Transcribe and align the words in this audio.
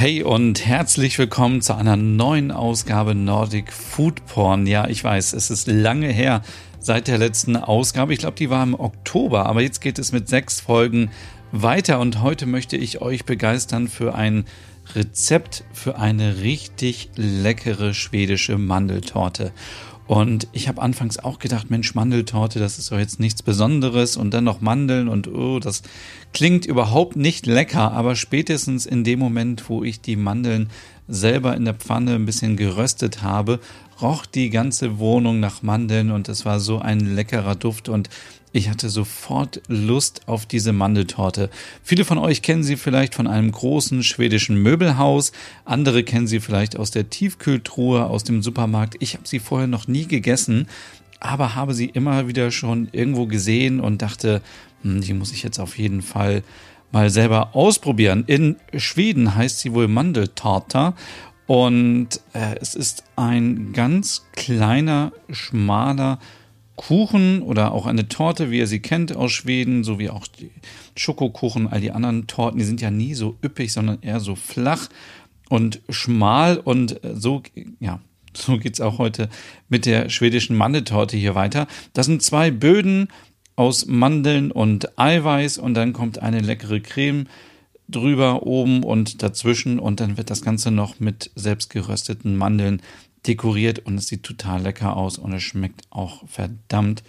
Hey 0.00 0.22
und 0.22 0.64
herzlich 0.64 1.18
willkommen 1.18 1.60
zu 1.60 1.74
einer 1.74 1.94
neuen 1.94 2.52
Ausgabe 2.52 3.14
Nordic 3.14 3.70
Food 3.70 4.24
Porn. 4.24 4.66
Ja, 4.66 4.88
ich 4.88 5.04
weiß, 5.04 5.34
es 5.34 5.50
ist 5.50 5.66
lange 5.66 6.08
her 6.08 6.40
seit 6.78 7.06
der 7.06 7.18
letzten 7.18 7.54
Ausgabe. 7.54 8.14
Ich 8.14 8.20
glaube, 8.20 8.36
die 8.36 8.48
war 8.48 8.62
im 8.62 8.72
Oktober, 8.72 9.44
aber 9.44 9.60
jetzt 9.60 9.80
geht 9.80 9.98
es 9.98 10.10
mit 10.10 10.26
sechs 10.26 10.58
Folgen 10.58 11.10
weiter 11.52 12.00
und 12.00 12.22
heute 12.22 12.46
möchte 12.46 12.78
ich 12.78 13.02
euch 13.02 13.26
begeistern 13.26 13.88
für 13.88 14.14
ein 14.14 14.46
Rezept 14.94 15.64
für 15.74 15.98
eine 15.98 16.40
richtig 16.40 17.10
leckere 17.16 17.92
schwedische 17.92 18.56
Mandeltorte. 18.56 19.52
Und 20.10 20.48
ich 20.50 20.66
habe 20.66 20.82
anfangs 20.82 21.20
auch 21.20 21.38
gedacht, 21.38 21.70
Mensch, 21.70 21.94
Mandeltorte, 21.94 22.58
das 22.58 22.80
ist 22.80 22.90
doch 22.90 22.98
jetzt 22.98 23.20
nichts 23.20 23.44
Besonderes. 23.44 24.16
Und 24.16 24.34
dann 24.34 24.42
noch 24.42 24.60
Mandeln 24.60 25.06
und 25.06 25.28
oh, 25.28 25.60
das 25.60 25.84
klingt 26.32 26.66
überhaupt 26.66 27.14
nicht 27.14 27.46
lecker, 27.46 27.92
aber 27.92 28.16
spätestens 28.16 28.86
in 28.86 29.04
dem 29.04 29.20
Moment, 29.20 29.68
wo 29.68 29.84
ich 29.84 30.00
die 30.00 30.16
Mandeln 30.16 30.68
selber 31.06 31.54
in 31.54 31.64
der 31.64 31.74
Pfanne 31.74 32.16
ein 32.16 32.26
bisschen 32.26 32.56
geröstet 32.56 33.22
habe, 33.22 33.60
roch 34.02 34.26
die 34.26 34.50
ganze 34.50 34.98
Wohnung 34.98 35.38
nach 35.38 35.62
Mandeln. 35.62 36.10
Und 36.10 36.28
es 36.28 36.44
war 36.44 36.58
so 36.58 36.80
ein 36.80 36.98
leckerer 36.98 37.54
Duft. 37.54 37.88
Und 37.88 38.10
ich 38.52 38.68
hatte 38.68 38.90
sofort 38.90 39.62
Lust 39.68 40.22
auf 40.26 40.44
diese 40.44 40.72
Mandeltorte. 40.72 41.50
Viele 41.84 42.04
von 42.04 42.18
euch 42.18 42.42
kennen 42.42 42.64
sie 42.64 42.76
vielleicht 42.76 43.14
von 43.14 43.26
einem 43.26 43.52
großen 43.52 44.02
schwedischen 44.02 44.56
Möbelhaus, 44.56 45.32
andere 45.64 46.02
kennen 46.02 46.26
sie 46.26 46.40
vielleicht 46.40 46.76
aus 46.76 46.90
der 46.90 47.10
Tiefkühltruhe 47.10 48.06
aus 48.06 48.24
dem 48.24 48.42
Supermarkt. 48.42 48.96
Ich 48.98 49.14
habe 49.14 49.28
sie 49.28 49.38
vorher 49.38 49.68
noch 49.68 49.86
nie 49.86 50.06
gegessen, 50.06 50.66
aber 51.20 51.54
habe 51.54 51.74
sie 51.74 51.86
immer 51.86 52.26
wieder 52.26 52.50
schon 52.50 52.88
irgendwo 52.92 53.26
gesehen 53.26 53.78
und 53.78 54.02
dachte, 54.02 54.42
hm, 54.82 55.00
die 55.00 55.14
muss 55.14 55.32
ich 55.32 55.42
jetzt 55.42 55.60
auf 55.60 55.78
jeden 55.78 56.02
Fall 56.02 56.42
mal 56.90 57.10
selber 57.10 57.54
ausprobieren. 57.54 58.24
In 58.26 58.56
Schweden 58.76 59.36
heißt 59.36 59.60
sie 59.60 59.74
wohl 59.74 59.86
Mandeltorta 59.86 60.94
und 61.46 62.20
äh, 62.32 62.56
es 62.60 62.74
ist 62.74 63.04
ein 63.14 63.72
ganz 63.72 64.26
kleiner, 64.32 65.12
schmaler 65.30 66.18
Kuchen 66.80 67.42
oder 67.42 67.72
auch 67.72 67.84
eine 67.84 68.08
Torte, 68.08 68.50
wie 68.50 68.56
ihr 68.56 68.66
sie 68.66 68.80
kennt 68.80 69.14
aus 69.14 69.32
Schweden, 69.32 69.84
sowie 69.84 70.08
auch 70.08 70.26
die 70.26 70.50
Schokokuchen, 70.96 71.68
all 71.68 71.82
die 71.82 71.92
anderen 71.92 72.26
Torten, 72.26 72.58
die 72.58 72.64
sind 72.64 72.80
ja 72.80 72.90
nie 72.90 73.12
so 73.12 73.36
üppig, 73.44 73.70
sondern 73.70 73.98
eher 74.00 74.18
so 74.18 74.34
flach 74.34 74.88
und 75.50 75.82
schmal 75.90 76.56
und 76.56 76.98
so, 77.12 77.42
ja, 77.80 78.00
so 78.32 78.56
geht's 78.56 78.80
auch 78.80 78.96
heute 78.96 79.28
mit 79.68 79.84
der 79.84 80.08
schwedischen 80.08 80.56
Mandeltorte 80.56 81.18
hier 81.18 81.34
weiter. 81.34 81.66
Das 81.92 82.06
sind 82.06 82.22
zwei 82.22 82.50
Böden 82.50 83.08
aus 83.56 83.84
Mandeln 83.84 84.50
und 84.50 84.98
Eiweiß 84.98 85.58
und 85.58 85.74
dann 85.74 85.92
kommt 85.92 86.20
eine 86.20 86.40
leckere 86.40 86.80
Creme 86.80 87.26
drüber, 87.88 88.46
oben 88.46 88.84
und 88.84 89.22
dazwischen 89.22 89.78
und 89.78 90.00
dann 90.00 90.16
wird 90.16 90.30
das 90.30 90.40
Ganze 90.40 90.70
noch 90.70 90.98
mit 90.98 91.30
selbstgerösteten 91.34 92.38
Mandeln 92.38 92.80
dekoriert 93.26 93.80
und 93.80 93.98
es 93.98 94.06
sieht 94.06 94.22
total 94.22 94.62
lecker 94.62 94.96
aus 94.96 95.18
und 95.18 95.32
es 95.32 95.42
schmeckt 95.42 95.82
auch 95.90 96.26
verdammt 96.28 97.02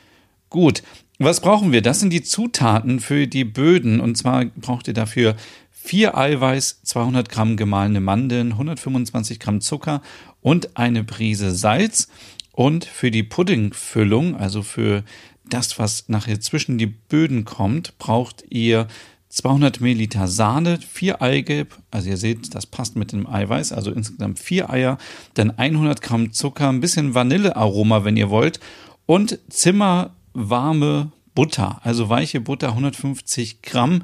gut. 0.49 0.83
Was 1.19 1.39
brauchen 1.39 1.71
wir? 1.71 1.81
Das 1.81 1.99
sind 1.99 2.11
die 2.11 2.23
Zutaten 2.23 2.99
für 2.99 3.27
die 3.27 3.45
Böden 3.45 3.99
und 3.99 4.17
zwar 4.17 4.45
braucht 4.45 4.87
ihr 4.87 4.93
dafür 4.93 5.35
vier 5.71 6.17
Eiweiß, 6.17 6.81
200 6.83 7.29
Gramm 7.29 7.57
gemahlene 7.57 8.01
Mandeln, 8.01 8.53
125 8.53 9.39
Gramm 9.39 9.61
Zucker 9.61 10.01
und 10.41 10.77
eine 10.77 11.03
Prise 11.03 11.51
Salz. 11.51 12.07
Und 12.51 12.85
für 12.85 13.11
die 13.11 13.23
Puddingfüllung, 13.23 14.35
also 14.35 14.61
für 14.61 15.03
das, 15.49 15.79
was 15.79 16.09
nachher 16.09 16.39
zwischen 16.39 16.77
die 16.77 16.85
Böden 16.85 17.45
kommt, 17.45 17.97
braucht 17.97 18.43
ihr 18.49 18.87
200 19.31 19.79
Milliliter 19.79 20.27
Sahne, 20.27 20.77
vier 20.77 21.21
Eigelb, 21.21 21.77
also 21.89 22.09
ihr 22.09 22.17
seht, 22.17 22.53
das 22.53 22.65
passt 22.65 22.97
mit 22.97 23.13
dem 23.13 23.27
Eiweiß, 23.27 23.71
also 23.71 23.91
insgesamt 23.91 24.39
vier 24.39 24.69
Eier, 24.69 24.97
dann 25.35 25.51
100 25.51 26.01
Gramm 26.01 26.33
Zucker, 26.33 26.67
ein 26.67 26.81
bisschen 26.81 27.15
Vanillearoma, 27.15 28.03
wenn 28.03 28.17
ihr 28.17 28.29
wollt, 28.29 28.59
und 29.05 29.39
zimmerwarme 29.49 31.11
Butter, 31.33 31.79
also 31.83 32.09
weiche 32.09 32.41
Butter, 32.41 32.69
150 32.69 33.61
Gramm 33.61 34.03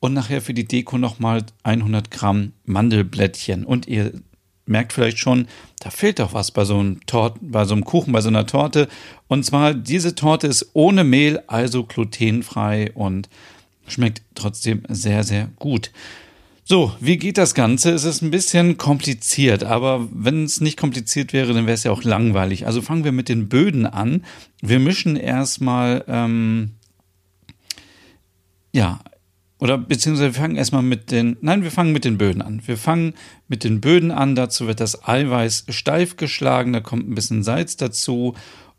und 0.00 0.12
nachher 0.12 0.42
für 0.42 0.54
die 0.54 0.66
Deko 0.66 0.98
nochmal 0.98 1.44
100 1.62 2.10
Gramm 2.10 2.52
Mandelblättchen. 2.64 3.64
Und 3.64 3.86
ihr 3.86 4.12
merkt 4.66 4.92
vielleicht 4.92 5.18
schon, 5.18 5.46
da 5.80 5.90
fehlt 5.90 6.18
doch 6.18 6.34
was 6.34 6.50
bei 6.50 6.64
so 6.64 6.78
einem 6.78 7.04
Tort, 7.06 7.38
bei 7.40 7.64
so 7.64 7.74
einem 7.74 7.84
Kuchen, 7.84 8.12
bei 8.12 8.20
so 8.20 8.28
einer 8.28 8.46
Torte. 8.46 8.88
Und 9.28 9.44
zwar, 9.44 9.72
diese 9.72 10.14
Torte 10.14 10.46
ist 10.46 10.70
ohne 10.72 11.04
Mehl, 11.04 11.40
also 11.46 11.84
glutenfrei 11.84 12.90
und 12.92 13.28
Schmeckt 13.86 14.22
trotzdem 14.34 14.82
sehr, 14.88 15.24
sehr 15.24 15.48
gut. 15.56 15.90
So, 16.66 16.94
wie 16.98 17.18
geht 17.18 17.36
das 17.36 17.54
Ganze? 17.54 17.90
Es 17.92 18.04
ist 18.04 18.22
ein 18.22 18.30
bisschen 18.30 18.78
kompliziert, 18.78 19.64
aber 19.64 20.08
wenn 20.10 20.44
es 20.44 20.62
nicht 20.62 20.78
kompliziert 20.78 21.34
wäre, 21.34 21.52
dann 21.52 21.66
wäre 21.66 21.74
es 21.74 21.84
ja 21.84 21.90
auch 21.90 22.04
langweilig. 22.04 22.66
Also 22.66 22.80
fangen 22.80 23.04
wir 23.04 23.12
mit 23.12 23.28
den 23.28 23.50
Böden 23.50 23.84
an. 23.84 24.24
Wir 24.62 24.78
mischen 24.78 25.16
erstmal, 25.16 26.04
ähm, 26.08 26.70
ja, 28.72 29.00
oder 29.58 29.76
beziehungsweise 29.76 30.34
wir 30.34 30.40
fangen 30.40 30.56
erstmal 30.56 30.82
mit 30.82 31.10
den, 31.10 31.36
nein, 31.42 31.64
wir 31.64 31.70
fangen 31.70 31.92
mit 31.92 32.06
den 32.06 32.16
Böden 32.16 32.40
an. 32.40 32.62
Wir 32.64 32.78
fangen 32.78 33.12
mit 33.46 33.62
den 33.62 33.82
Böden 33.82 34.10
an, 34.10 34.34
dazu 34.34 34.66
wird 34.66 34.80
das 34.80 35.06
Eiweiß 35.06 35.66
steif 35.68 36.16
geschlagen, 36.16 36.72
da 36.72 36.80
kommt 36.80 37.06
ein 37.06 37.14
bisschen 37.14 37.42
Salz 37.42 37.76
dazu 37.76 38.34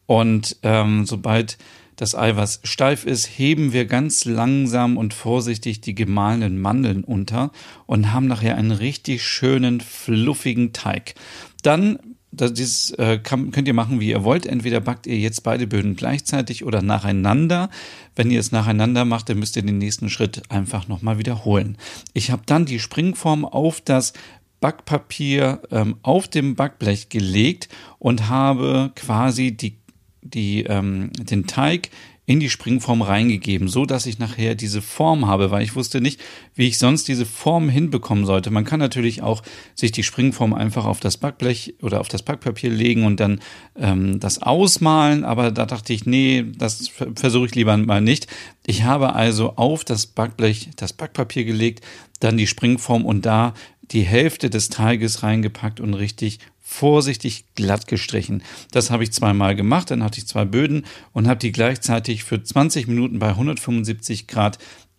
und 0.07 0.57
ähm, 0.63 1.05
sobald 1.05 1.59
das 1.95 2.15
Eiweiß 2.15 2.61
steif 2.63 3.05
ist, 3.05 3.25
heben 3.25 3.73
wir 3.73 3.85
ganz 3.85 4.25
langsam 4.25 4.97
und 4.97 5.13
vorsichtig 5.13 5.81
die 5.81 5.95
gemahlenen 5.95 6.59
Mandeln 6.59 7.03
unter 7.03 7.51
und 7.85 8.11
haben 8.11 8.27
nachher 8.27 8.57
einen 8.57 8.71
richtig 8.71 9.23
schönen, 9.23 9.81
fluffigen 9.81 10.73
Teig. 10.73 11.15
Dann 11.63 11.99
das, 12.35 12.53
dieses 12.53 12.91
äh, 12.91 13.17
kann, 13.17 13.51
könnt 13.51 13.67
ihr 13.67 13.73
machen, 13.73 13.99
wie 13.99 14.09
ihr 14.09 14.23
wollt. 14.23 14.45
Entweder 14.45 14.81
backt 14.81 15.07
ihr 15.07 15.17
jetzt 15.17 15.43
beide 15.43 15.67
Böden 15.67 15.95
gleichzeitig 15.95 16.65
oder 16.65 16.81
nacheinander. 16.81 17.69
Wenn 18.15 18.29
ihr 18.29 18.39
es 18.39 18.51
nacheinander 18.51 19.05
macht, 19.05 19.29
dann 19.29 19.39
müsst 19.39 19.55
ihr 19.55 19.63
den 19.63 19.77
nächsten 19.77 20.09
Schritt 20.09 20.43
einfach 20.49 20.87
nochmal 20.87 21.17
wiederholen. 21.17 21.77
Ich 22.13 22.31
habe 22.31 22.43
dann 22.45 22.65
die 22.65 22.79
Springform 22.79 23.45
auf 23.45 23.81
das 23.81 24.13
Backpapier 24.59 25.61
ähm, 25.71 25.97
auf 26.01 26.27
dem 26.27 26.55
Backblech 26.55 27.09
gelegt 27.09 27.69
und 27.99 28.29
habe 28.29 28.91
quasi 28.95 29.55
die 29.55 29.77
die, 30.25 30.63
ähm, 30.63 31.11
den 31.13 31.47
Teig 31.47 31.89
in 32.27 32.39
die 32.39 32.49
Springform 32.49 33.03
reingegeben, 33.03 33.67
so 33.67 33.85
dass 33.85 34.07
ich 34.07 34.17
nachher 34.17 34.55
diese 34.55 34.81
Form 34.81 35.27
habe, 35.27 35.51
weil 35.51 35.63
ich 35.63 35.75
wusste 35.75 36.01
nicht, 36.01 36.19
wie 36.55 36.67
ich 36.67 36.79
sonst 36.79 37.07
diese 37.07 37.25
Form 37.25 37.69
hinbekommen 37.69 38.25
sollte. 38.25 38.49
Man 38.49 38.65
kann 38.65 38.79
natürlich 38.79 39.21
auch 39.21 39.43
sich 39.75 39.91
die 39.91 40.01
Springform 40.01 40.53
einfach 40.53 40.85
auf 40.85 40.99
das 40.99 41.17
Backblech 41.17 41.75
oder 41.81 41.99
auf 42.01 42.07
das 42.07 42.23
Backpapier 42.23 42.71
legen 42.71 43.05
und 43.05 43.19
dann 43.19 43.41
ähm, 43.75 44.19
das 44.19 44.41
ausmalen, 44.41 45.23
aber 45.23 45.51
da 45.51 45.67
dachte 45.67 45.93
ich, 45.93 46.05
nee, 46.05 46.43
das 46.57 46.89
versuche 47.15 47.45
ich 47.45 47.55
lieber 47.55 47.77
mal 47.77 48.01
nicht. 48.01 48.27
Ich 48.65 48.83
habe 48.83 49.13
also 49.13 49.55
auf 49.55 49.83
das 49.83 50.07
Backblech 50.07 50.71
das 50.77 50.93
Backpapier 50.93 51.45
gelegt, 51.45 51.85
dann 52.21 52.37
die 52.37 52.47
Springform 52.47 53.05
und 53.05 53.25
da 53.25 53.53
die 53.91 54.01
Hälfte 54.01 54.49
des 54.49 54.69
Teiges 54.69 55.21
reingepackt 55.21 55.79
und 55.79 55.93
richtig 55.93 56.39
vorsichtig 56.67 57.45
glatt 57.53 57.85
gestrichen. 57.85 58.41
Das 58.71 58.89
habe 58.89 59.03
ich 59.03 59.11
zweimal 59.11 59.55
gemacht, 59.55 59.91
dann 59.91 60.03
hatte 60.03 60.17
ich 60.17 60.27
zwei 60.27 60.45
Böden 60.45 60.85
und 61.13 61.27
habe 61.27 61.39
die 61.39 61.51
gleichzeitig 61.51 62.23
für 62.23 62.41
20 62.41 62.87
Minuten 62.87 63.19
bei 63.19 63.29
175 63.29 64.25
Grad 64.25 64.57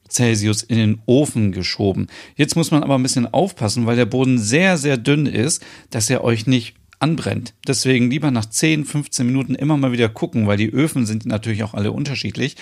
Celsius 0.09 0.63
in 0.63 0.79
den 0.79 1.03
Ofen 1.07 1.51
geschoben. 1.51 2.07
Jetzt 2.37 2.55
muss 2.55 2.71
man 2.71 2.85
aber 2.85 2.95
ein 2.95 3.03
bisschen 3.03 3.27
aufpassen, 3.27 3.85
weil 3.85 3.97
der 3.97 4.07
Boden 4.07 4.39
sehr, 4.39 4.79
sehr 4.79 4.97
dünn 4.97 5.27
ist, 5.27 5.61
dass 5.91 6.09
er 6.09 6.23
euch 6.23 6.47
nicht 6.47 6.77
anbrennt. 7.01 7.53
Deswegen 7.67 8.12
lieber 8.12 8.31
nach 8.31 8.47
10, 8.47 8.85
15 8.85 9.27
Minuten 9.27 9.57
immer 9.57 9.77
mal 9.77 9.91
wieder 9.91 10.09
gucken, 10.09 10.47
weil 10.47 10.59
die 10.59 10.71
Öfen 10.71 11.05
sind 11.05 11.27
natürlich 11.27 11.65
auch 11.65 11.75
alle 11.75 11.91
unterschiedlich. 11.91 12.55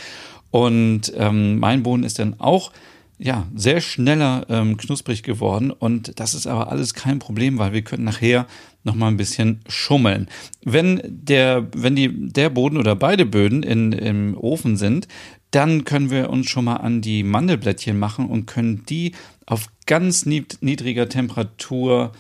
Und 0.51 1.13
ähm, 1.15 1.59
mein 1.59 1.83
Boden 1.83 2.05
ist 2.05 2.19
dann 2.19 2.41
auch 2.41 2.73
ja, 3.19 3.47
sehr 3.55 3.81
schneller 3.81 4.47
ähm, 4.49 4.77
knusprig 4.77 5.23
geworden 5.23 5.71
und 5.71 6.19
das 6.19 6.35
ist 6.35 6.47
aber 6.47 6.71
alles 6.71 6.95
kein 6.95 7.21
Problem, 7.21 7.59
weil 7.59 7.73
wir 7.73 7.83
können 7.83 8.05
nachher 8.05 8.47
noch 8.85 8.95
mal 8.95 9.09
ein 9.09 9.17
bisschen 9.17 9.61
schummeln. 9.67 10.29
Wenn 10.63 11.01
der, 11.05 11.67
wenn 11.75 11.97
die, 11.97 12.31
der 12.31 12.51
Boden 12.51 12.77
oder 12.77 12.95
beide 12.95 13.27
Böden 13.27 13.63
in, 13.63 13.93
im 13.93 14.37
Ofen 14.37 14.77
sind, 14.77 15.09
dann 15.51 15.85
können 15.85 16.11
wir 16.11 16.31
uns 16.31 16.49
schon 16.49 16.67
mal 16.67 16.77
an 16.77 17.01
die 17.01 17.23
Mandelblättchen 17.23 17.99
machen 17.99 18.27
und 18.29 18.47
können 18.47 18.85
die 18.89 19.13
auf 19.47 19.69
ganz 19.87 20.27
niedriger 20.27 21.09
Temperatur 21.09 22.13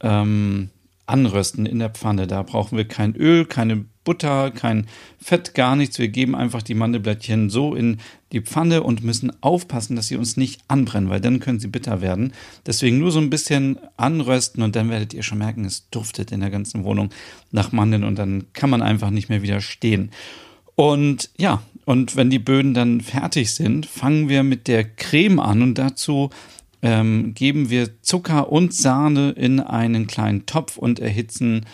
ähm, 0.00 0.70
anrösten 1.06 1.66
in 1.66 1.78
der 1.78 1.90
Pfanne. 1.90 2.26
Da 2.26 2.42
brauchen 2.42 2.76
wir 2.76 2.86
kein 2.86 3.14
Öl, 3.14 3.44
keine 3.44 3.84
Butter, 4.04 4.50
kein 4.50 4.86
Fett, 5.18 5.54
gar 5.54 5.76
nichts. 5.76 5.98
Wir 5.98 6.08
geben 6.08 6.34
einfach 6.34 6.62
die 6.62 6.74
Mandelblättchen 6.74 7.50
so 7.50 7.74
in 7.74 7.98
die 8.32 8.42
Pfanne 8.42 8.82
und 8.82 9.02
müssen 9.02 9.32
aufpassen, 9.42 9.96
dass 9.96 10.08
sie 10.08 10.16
uns 10.16 10.36
nicht 10.36 10.60
anbrennen, 10.68 11.08
weil 11.08 11.20
dann 11.20 11.40
können 11.40 11.60
sie 11.60 11.68
bitter 11.68 12.00
werden. 12.00 12.32
Deswegen 12.66 12.98
nur 12.98 13.10
so 13.10 13.18
ein 13.18 13.30
bisschen 13.30 13.78
anrösten 13.96 14.62
und 14.62 14.76
dann 14.76 14.90
werdet 14.90 15.14
ihr 15.14 15.22
schon 15.22 15.38
merken, 15.38 15.64
es 15.64 15.88
duftet 15.90 16.32
in 16.32 16.40
der 16.40 16.50
ganzen 16.50 16.84
Wohnung 16.84 17.10
nach 17.50 17.72
Mandeln 17.72 18.04
und 18.04 18.18
dann 18.18 18.44
kann 18.52 18.70
man 18.70 18.82
einfach 18.82 19.10
nicht 19.10 19.28
mehr 19.28 19.42
widerstehen. 19.42 20.10
Und 20.74 21.30
ja, 21.38 21.62
und 21.84 22.16
wenn 22.16 22.30
die 22.30 22.38
Böden 22.38 22.74
dann 22.74 23.00
fertig 23.00 23.54
sind, 23.54 23.86
fangen 23.86 24.28
wir 24.28 24.42
mit 24.42 24.68
der 24.68 24.84
Creme 24.84 25.40
an 25.40 25.62
und 25.62 25.78
dazu 25.78 26.30
ähm, 26.84 27.32
geben 27.32 27.70
wir 27.70 28.02
Zucker 28.02 28.52
und 28.52 28.74
Sahne 28.74 29.30
in 29.30 29.58
einen 29.58 30.06
kleinen 30.06 30.44
Topf 30.44 30.76
und 30.76 31.00
erhitzen 31.00 31.64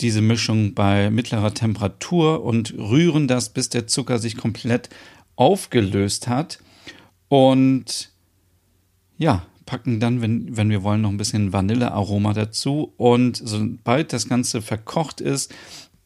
diese 0.00 0.20
Mischung 0.20 0.74
bei 0.74 1.08
mittlerer 1.08 1.54
Temperatur 1.54 2.44
und 2.44 2.74
rühren 2.76 3.28
das, 3.28 3.50
bis 3.50 3.68
der 3.68 3.86
Zucker 3.86 4.18
sich 4.18 4.36
komplett 4.36 4.90
aufgelöst 5.36 6.26
hat. 6.26 6.58
Und 7.28 8.10
ja, 9.18 9.46
packen 9.66 10.00
dann, 10.00 10.20
wenn, 10.20 10.56
wenn 10.56 10.68
wir 10.68 10.82
wollen, 10.82 11.02
noch 11.02 11.10
ein 11.10 11.16
bisschen 11.16 11.52
Vanillearoma 11.52 12.32
dazu. 12.32 12.92
Und 12.96 13.40
sobald 13.42 14.12
das 14.12 14.28
Ganze 14.28 14.62
verkocht 14.62 15.20
ist, 15.20 15.54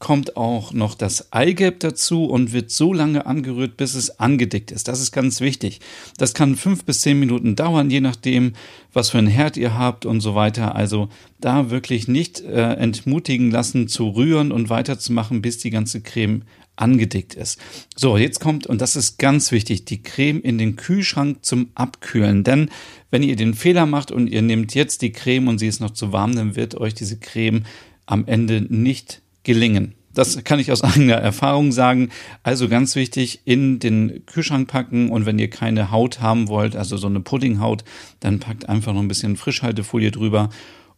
kommt 0.00 0.36
auch 0.36 0.72
noch 0.72 0.94
das 0.94 1.30
Eigelb 1.32 1.80
dazu 1.80 2.24
und 2.24 2.52
wird 2.52 2.70
so 2.70 2.92
lange 2.92 3.26
angerührt, 3.26 3.76
bis 3.76 3.94
es 3.94 4.18
angedickt 4.18 4.72
ist. 4.72 4.88
Das 4.88 5.00
ist 5.00 5.12
ganz 5.12 5.40
wichtig. 5.40 5.80
Das 6.16 6.34
kann 6.34 6.56
fünf 6.56 6.84
bis 6.84 7.02
zehn 7.02 7.20
Minuten 7.20 7.54
dauern, 7.54 7.90
je 7.90 8.00
nachdem, 8.00 8.54
was 8.94 9.10
für 9.10 9.18
ein 9.18 9.26
Herd 9.26 9.58
ihr 9.58 9.78
habt 9.78 10.06
und 10.06 10.22
so 10.22 10.34
weiter. 10.34 10.74
Also 10.74 11.10
da 11.38 11.70
wirklich 11.70 12.08
nicht 12.08 12.40
äh, 12.40 12.72
entmutigen 12.74 13.50
lassen 13.50 13.88
zu 13.88 14.08
rühren 14.08 14.52
und 14.52 14.70
weiterzumachen, 14.70 15.42
bis 15.42 15.58
die 15.58 15.70
ganze 15.70 16.00
Creme 16.00 16.42
angedickt 16.76 17.34
ist. 17.34 17.60
So, 17.94 18.16
jetzt 18.16 18.40
kommt, 18.40 18.66
und 18.66 18.80
das 18.80 18.96
ist 18.96 19.18
ganz 19.18 19.52
wichtig, 19.52 19.84
die 19.84 20.02
Creme 20.02 20.40
in 20.40 20.56
den 20.56 20.76
Kühlschrank 20.76 21.44
zum 21.44 21.68
Abkühlen. 21.74 22.42
Denn 22.42 22.70
wenn 23.10 23.22
ihr 23.22 23.36
den 23.36 23.52
Fehler 23.52 23.84
macht 23.84 24.10
und 24.10 24.28
ihr 24.28 24.40
nehmt 24.40 24.74
jetzt 24.74 25.02
die 25.02 25.12
Creme 25.12 25.48
und 25.48 25.58
sie 25.58 25.68
ist 25.68 25.80
noch 25.80 25.90
zu 25.90 26.10
warm, 26.12 26.34
dann 26.34 26.56
wird 26.56 26.74
euch 26.74 26.94
diese 26.94 27.18
Creme 27.18 27.64
am 28.06 28.26
Ende 28.26 28.62
nicht 28.62 29.20
gelingen. 29.50 29.94
Das 30.14 30.44
kann 30.44 30.60
ich 30.60 30.70
aus 30.70 30.82
eigener 30.84 31.16
Erfahrung 31.16 31.72
sagen. 31.72 32.10
Also 32.44 32.68
ganz 32.68 32.94
wichtig, 32.94 33.40
in 33.46 33.80
den 33.80 34.24
Kühlschrank 34.26 34.68
packen 34.68 35.10
und 35.10 35.26
wenn 35.26 35.40
ihr 35.40 35.50
keine 35.50 35.90
Haut 35.90 36.20
haben 36.20 36.46
wollt, 36.46 36.76
also 36.76 36.96
so 36.96 37.08
eine 37.08 37.20
Puddinghaut, 37.20 37.84
dann 38.20 38.38
packt 38.38 38.68
einfach 38.68 38.92
noch 38.92 39.00
ein 39.00 39.08
bisschen 39.08 39.36
Frischhaltefolie 39.36 40.12
drüber 40.12 40.50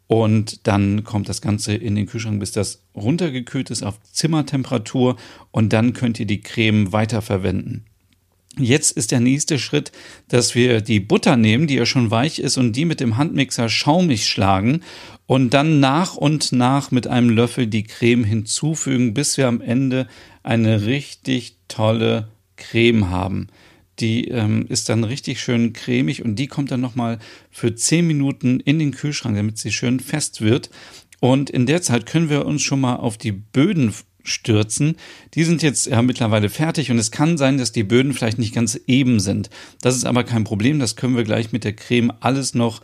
und 0.07 0.67
dann 0.67 1.05
kommt 1.05 1.31
das 1.31 1.41
Ganze 1.41 1.75
in 1.75 1.95
den 1.95 2.07
Kühlschrank, 2.07 2.41
bis 2.41 2.53
das 2.53 2.85
runtergekühlt 2.95 3.71
ist 3.71 3.83
auf 3.83 3.99
Zimmertemperatur 4.03 5.17
und 5.51 5.73
dann 5.73 5.95
könnt 5.95 6.21
ihr 6.21 6.27
die 6.27 6.43
Creme 6.43 6.93
weiterverwenden. 6.93 7.87
Jetzt 8.59 8.93
ist 8.93 9.13
der 9.13 9.21
nächste 9.21 9.59
Schritt, 9.59 9.93
dass 10.29 10.55
wir 10.55 10.83
die 10.83 11.01
Butter 11.01 11.37
nehmen, 11.37 11.67
die 11.67 11.77
ja 11.77 11.87
schon 11.87 12.11
weich 12.11 12.39
ist, 12.39 12.59
und 12.59 12.77
die 12.77 12.85
mit 12.85 13.01
dem 13.01 13.17
Handmixer 13.17 13.71
schaumig 13.71 14.29
schlagen 14.29 14.83
und 15.27 15.55
dann 15.55 15.81
nach 15.81 16.17
und 16.17 16.53
nach 16.53 16.91
mit 16.91 17.07
einem 17.07 17.31
Löffel 17.31 17.67
die 17.67 17.85
Creme 17.85 18.25
hinzufügen, 18.25 19.15
bis 19.15 19.39
wir 19.39 19.49
am 19.49 19.63
Ende 19.63 20.07
eine 20.43 20.85
richtig 20.85 21.57
tolle 21.69 22.29
Creme 22.57 23.09
haben. 23.09 23.47
Die 24.01 24.29
ähm, 24.29 24.67
ist 24.69 24.89
dann 24.89 25.05
richtig 25.05 25.41
schön 25.41 25.73
cremig 25.73 26.23
und 26.23 26.37
die 26.37 26.47
kommt 26.47 26.71
dann 26.71 26.81
nochmal 26.81 27.19
für 27.51 27.75
10 27.75 28.07
Minuten 28.07 28.61
in 28.61 28.79
den 28.79 28.93
Kühlschrank, 28.93 29.37
damit 29.37 29.59
sie 29.59 29.73
schön 29.73 30.01
fest 30.01 30.41
wird. 30.41 30.71
Und 31.21 31.51
in 31.51 31.67
der 31.67 31.83
Zeit 31.83 32.05
können 32.05 32.29
wir 32.29 32.45
uns 32.47 32.63
schon 32.63 32.81
mal 32.81 32.97
auf 32.97 33.17
die 33.17 33.33
Böden 33.33 33.95
stürzen. 34.23 34.97
Die 35.35 35.45
sind 35.45 35.63
jetzt 35.63 35.87
ja 35.87 36.03
mittlerweile 36.03 36.49
fertig 36.49 36.91
und 36.91 36.99
es 36.99 37.11
kann 37.11 37.39
sein, 37.39 37.59
dass 37.59 37.73
die 37.73 37.85
Böden 37.85 38.13
vielleicht 38.13 38.39
nicht 38.39 38.55
ganz 38.55 38.79
eben 38.87 39.21
sind. 39.21 39.51
Das 39.81 39.97
ist 39.97 40.05
aber 40.05 40.25
kein 40.25 40.45
Problem. 40.45 40.79
Das 40.79 40.97
können 40.97 41.17
wir 41.17 41.25
gleich 41.25 41.53
mit 41.53 41.65
der 41.65 41.75
Creme 41.75 42.13
alles 42.21 42.55
noch 42.55 42.81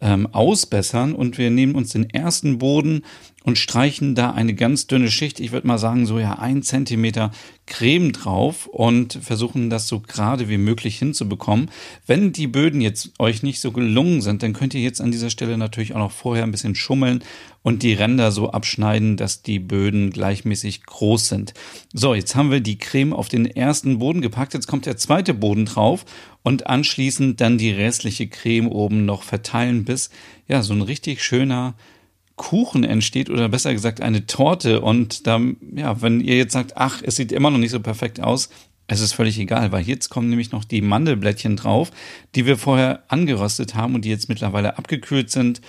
ähm, 0.00 0.26
ausbessern 0.26 1.14
und 1.14 1.38
wir 1.38 1.50
nehmen 1.50 1.74
uns 1.74 1.90
den 1.90 2.10
ersten 2.10 2.58
Boden 2.58 3.02
und 3.44 3.58
streichen 3.58 4.14
da 4.14 4.32
eine 4.32 4.54
ganz 4.54 4.86
dünne 4.86 5.10
Schicht, 5.10 5.40
ich 5.40 5.52
würde 5.52 5.66
mal 5.66 5.78
sagen 5.78 6.06
so 6.06 6.18
ja 6.18 6.38
ein 6.38 6.62
Zentimeter 6.62 7.30
Creme 7.66 8.12
drauf 8.12 8.66
und 8.66 9.18
versuchen 9.22 9.70
das 9.70 9.88
so 9.88 10.00
gerade 10.00 10.48
wie 10.48 10.58
möglich 10.58 10.98
hinzubekommen. 10.98 11.70
Wenn 12.06 12.32
die 12.32 12.46
Böden 12.46 12.80
jetzt 12.80 13.12
euch 13.18 13.42
nicht 13.42 13.60
so 13.60 13.72
gelungen 13.72 14.20
sind, 14.20 14.42
dann 14.42 14.52
könnt 14.52 14.74
ihr 14.74 14.80
jetzt 14.80 15.00
an 15.00 15.12
dieser 15.12 15.30
Stelle 15.30 15.56
natürlich 15.56 15.94
auch 15.94 15.98
noch 15.98 16.10
vorher 16.10 16.44
ein 16.44 16.50
bisschen 16.50 16.74
schummeln 16.74 17.22
und 17.62 17.82
die 17.82 17.94
Ränder 17.94 18.32
so 18.32 18.50
abschneiden, 18.50 19.16
dass 19.16 19.42
die 19.42 19.60
Böden 19.60 20.10
gleichmäßig 20.10 20.84
groß 20.84 21.28
sind. 21.28 21.54
So, 21.94 22.14
jetzt 22.14 22.34
haben 22.34 22.50
wir 22.50 22.60
die 22.60 22.78
Creme 22.78 23.12
auf 23.12 23.28
den 23.28 23.46
ersten 23.46 23.98
Boden 23.98 24.20
gepackt. 24.20 24.54
Jetzt 24.54 24.66
kommt 24.66 24.86
der 24.86 24.96
zweite 24.96 25.32
Boden 25.32 25.64
drauf 25.64 26.04
und 26.42 26.66
anschließend 26.66 27.40
dann 27.40 27.58
die 27.58 27.70
restliche 27.70 28.26
Creme 28.26 28.68
oben 28.68 29.04
noch 29.04 29.22
verteilen, 29.22 29.84
bis 29.84 30.10
ja 30.48 30.62
so 30.62 30.74
ein 30.74 30.82
richtig 30.82 31.22
schöner 31.22 31.74
Kuchen 32.42 32.82
entsteht 32.82 33.30
oder 33.30 33.48
besser 33.48 33.72
gesagt 33.72 34.00
eine 34.00 34.26
Torte. 34.26 34.80
Und 34.80 35.28
da, 35.28 35.40
ja, 35.76 36.02
wenn 36.02 36.20
ihr 36.20 36.36
jetzt 36.36 36.54
sagt, 36.54 36.76
ach, 36.76 37.00
es 37.04 37.14
sieht 37.14 37.30
immer 37.30 37.50
noch 37.50 37.58
nicht 37.58 37.70
so 37.70 37.78
perfekt 37.78 38.20
aus, 38.20 38.50
es 38.88 39.00
ist 39.00 39.12
völlig 39.12 39.38
egal, 39.38 39.70
weil 39.70 39.84
jetzt 39.86 40.08
kommen 40.08 40.28
nämlich 40.28 40.50
noch 40.50 40.64
die 40.64 40.80
Mandelblättchen 40.80 41.54
drauf, 41.54 41.92
die 42.34 42.44
wir 42.44 42.58
vorher 42.58 43.04
angeröstet 43.06 43.76
haben 43.76 43.94
und 43.94 44.04
die 44.04 44.10
jetzt 44.10 44.28
mittlerweile 44.28 44.76
abgekühlt 44.76 45.30
sind. 45.30 45.60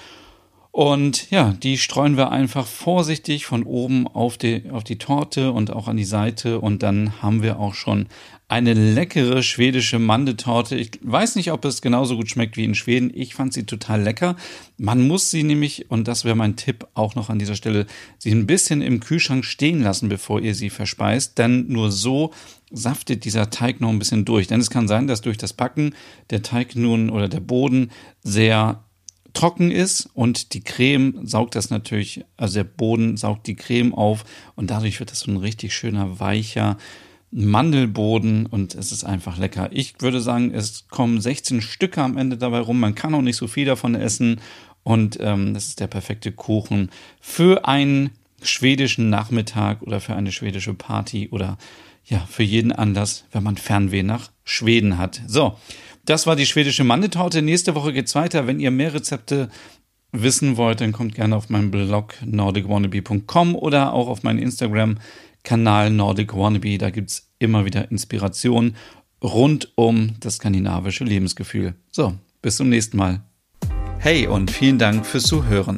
Und 0.75 1.29
ja, 1.29 1.53
die 1.53 1.77
streuen 1.77 2.17
wir 2.17 2.31
einfach 2.31 2.65
vorsichtig 2.65 3.45
von 3.45 3.61
oben 3.61 4.07
auf 4.07 4.39
die, 4.39 4.71
auf 4.71 4.83
die 4.83 4.97
Torte 4.97 5.51
und 5.51 5.71
auch 5.71 5.87
an 5.87 5.97
die 5.97 6.03
Seite. 6.03 6.59
Und 6.59 6.81
dann 6.81 7.21
haben 7.21 7.43
wir 7.43 7.59
auch 7.59 7.75
schon 7.75 8.07
eine 8.47 8.73
leckere 8.73 9.43
schwedische 9.43 9.99
Mandeltorte. 9.99 10.75
Ich 10.75 10.93
weiß 11.03 11.35
nicht, 11.35 11.51
ob 11.51 11.63
es 11.65 11.83
genauso 11.83 12.15
gut 12.15 12.31
schmeckt 12.31 12.57
wie 12.57 12.63
in 12.63 12.73
Schweden. 12.73 13.11
Ich 13.13 13.35
fand 13.35 13.53
sie 13.53 13.67
total 13.67 14.01
lecker. 14.01 14.35
Man 14.77 15.07
muss 15.07 15.29
sie 15.29 15.43
nämlich, 15.43 15.91
und 15.91 16.07
das 16.07 16.25
wäre 16.25 16.35
mein 16.35 16.55
Tipp 16.55 16.87
auch 16.95 17.13
noch 17.13 17.29
an 17.29 17.37
dieser 17.37 17.55
Stelle, 17.55 17.85
sie 18.17 18.31
ein 18.31 18.47
bisschen 18.47 18.81
im 18.81 18.99
Kühlschrank 18.99 19.45
stehen 19.45 19.83
lassen, 19.83 20.09
bevor 20.09 20.41
ihr 20.41 20.55
sie 20.55 20.71
verspeist. 20.71 21.37
Denn 21.37 21.67
nur 21.67 21.91
so 21.91 22.33
saftet 22.71 23.25
dieser 23.25 23.51
Teig 23.51 23.79
noch 23.79 23.89
ein 23.89 23.99
bisschen 23.99 24.25
durch. 24.25 24.47
Denn 24.47 24.59
es 24.59 24.71
kann 24.71 24.87
sein, 24.87 25.05
dass 25.05 25.21
durch 25.21 25.37
das 25.37 25.53
Backen 25.53 25.93
der 26.31 26.41
Teig 26.41 26.75
nun 26.75 27.11
oder 27.11 27.29
der 27.29 27.41
Boden 27.41 27.91
sehr 28.23 28.83
trocken 29.33 29.71
ist 29.71 30.09
und 30.13 30.53
die 30.53 30.63
Creme 30.63 31.25
saugt 31.25 31.55
das 31.55 31.69
natürlich, 31.69 32.23
also 32.37 32.55
der 32.55 32.63
Boden 32.65 33.17
saugt 33.17 33.47
die 33.47 33.55
Creme 33.55 33.93
auf 33.93 34.25
und 34.55 34.69
dadurch 34.69 34.99
wird 34.99 35.11
das 35.11 35.21
so 35.21 35.31
ein 35.31 35.37
richtig 35.37 35.73
schöner, 35.73 36.19
weicher 36.19 36.77
Mandelboden 37.31 38.45
und 38.45 38.75
es 38.75 38.91
ist 38.91 39.03
einfach 39.03 39.37
lecker. 39.37 39.69
Ich 39.71 39.95
würde 39.99 40.21
sagen, 40.21 40.53
es 40.53 40.87
kommen 40.87 41.19
16 41.19 41.61
Stücke 41.61 42.01
am 42.01 42.17
Ende 42.17 42.37
dabei 42.37 42.59
rum. 42.59 42.79
Man 42.79 42.93
kann 42.93 43.15
auch 43.15 43.21
nicht 43.21 43.37
so 43.37 43.47
viel 43.47 43.65
davon 43.65 43.95
essen 43.95 44.39
und 44.83 45.17
ähm, 45.19 45.53
das 45.53 45.67
ist 45.67 45.79
der 45.79 45.87
perfekte 45.87 46.31
Kuchen 46.31 46.91
für 47.19 47.67
einen 47.67 48.11
schwedischen 48.43 49.09
Nachmittag 49.09 49.81
oder 49.81 49.99
für 49.99 50.15
eine 50.15 50.31
schwedische 50.31 50.73
Party 50.73 51.29
oder 51.31 51.57
ja, 52.05 52.19
für 52.29 52.43
jeden 52.43 52.71
Anlass, 52.71 53.25
wenn 53.31 53.43
man 53.43 53.57
Fernweh 53.57 54.03
nach 54.03 54.29
Schweden 54.43 54.97
hat. 54.97 55.21
So, 55.25 55.57
das 56.05 56.27
war 56.27 56.35
die 56.35 56.45
schwedische 56.45 56.83
Mandeltorte. 56.83 57.41
Nächste 57.41 57.75
Woche 57.75 57.93
geht's 57.93 58.15
weiter. 58.15 58.47
Wenn 58.47 58.59
ihr 58.59 58.71
mehr 58.71 58.93
Rezepte 58.93 59.49
wissen 60.11 60.57
wollt, 60.57 60.81
dann 60.81 60.91
kommt 60.91 61.15
gerne 61.15 61.35
auf 61.35 61.49
meinen 61.49 61.71
Blog 61.71 62.15
nordicwannabe.com 62.25 63.55
oder 63.55 63.93
auch 63.93 64.07
auf 64.07 64.23
meinen 64.23 64.39
Instagram-Kanal 64.39 65.89
Nordic 65.89 66.35
Wannabe. 66.35 66.77
Da 66.77 66.89
gibt's 66.89 67.31
immer 67.39 67.65
wieder 67.65 67.89
Inspiration 67.89 68.75
rund 69.23 69.71
um 69.75 70.15
das 70.19 70.35
skandinavische 70.35 71.05
Lebensgefühl. 71.05 71.75
So, 71.89 72.13
bis 72.41 72.57
zum 72.57 72.69
nächsten 72.69 72.97
Mal. 72.97 73.23
Hey 73.97 74.27
und 74.27 74.51
vielen 74.51 74.77
Dank 74.77 75.05
fürs 75.05 75.23
Zuhören. 75.23 75.77